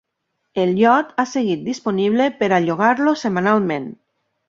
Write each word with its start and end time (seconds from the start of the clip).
El 0.63 0.71
iot 0.83 1.11
ha 1.17 1.27
seguit 1.33 1.63
disponible 1.69 2.29
per 2.43 2.53
a 2.53 2.61
llogar-lo 2.67 3.17
setmanalment. 3.27 3.91